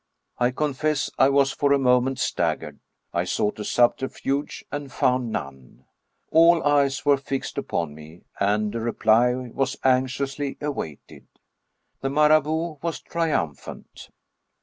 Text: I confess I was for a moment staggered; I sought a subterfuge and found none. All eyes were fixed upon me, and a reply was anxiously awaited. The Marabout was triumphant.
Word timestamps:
I 0.39 0.49
confess 0.49 1.11
I 1.19 1.29
was 1.29 1.51
for 1.51 1.71
a 1.71 1.77
moment 1.77 2.17
staggered; 2.17 2.79
I 3.13 3.23
sought 3.23 3.59
a 3.59 3.63
subterfuge 3.63 4.65
and 4.71 4.91
found 4.91 5.29
none. 5.31 5.85
All 6.31 6.63
eyes 6.63 7.05
were 7.05 7.17
fixed 7.17 7.55
upon 7.55 7.93
me, 7.93 8.23
and 8.39 8.73
a 8.73 8.79
reply 8.79 9.35
was 9.53 9.77
anxiously 9.83 10.57
awaited. 10.59 11.27
The 11.99 12.09
Marabout 12.09 12.79
was 12.81 12.99
triumphant. 12.99 14.09